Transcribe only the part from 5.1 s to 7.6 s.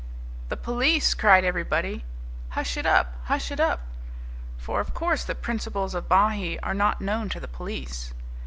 the principles of Bahee are not known to the